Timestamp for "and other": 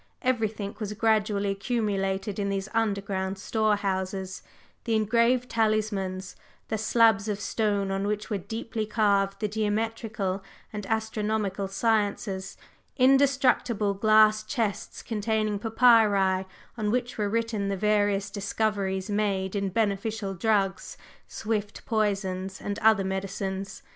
22.59-23.03